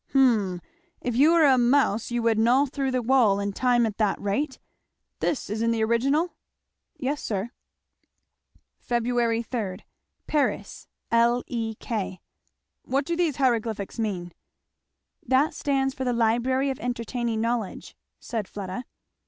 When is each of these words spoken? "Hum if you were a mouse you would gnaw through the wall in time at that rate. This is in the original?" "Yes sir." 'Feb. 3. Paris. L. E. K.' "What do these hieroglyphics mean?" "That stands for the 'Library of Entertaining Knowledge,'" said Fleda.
"Hum 0.13 0.61
if 0.99 1.15
you 1.15 1.31
were 1.31 1.45
a 1.45 1.59
mouse 1.59 2.09
you 2.09 2.23
would 2.23 2.39
gnaw 2.39 2.65
through 2.65 2.89
the 2.89 3.03
wall 3.03 3.39
in 3.39 3.53
time 3.53 3.85
at 3.85 3.97
that 3.99 4.19
rate. 4.19 4.57
This 5.19 5.47
is 5.47 5.61
in 5.61 5.69
the 5.69 5.83
original?" 5.83 6.33
"Yes 6.97 7.21
sir." 7.21 7.51
'Feb. 8.83 9.45
3. 9.77 9.85
Paris. 10.25 10.87
L. 11.11 11.43
E. 11.45 11.75
K.' 11.75 12.19
"What 12.81 13.05
do 13.05 13.15
these 13.15 13.35
hieroglyphics 13.35 13.99
mean?" 13.99 14.33
"That 15.23 15.53
stands 15.53 15.93
for 15.93 16.03
the 16.03 16.13
'Library 16.13 16.71
of 16.71 16.79
Entertaining 16.79 17.39
Knowledge,'" 17.39 17.95
said 18.19 18.47
Fleda. 18.47 18.85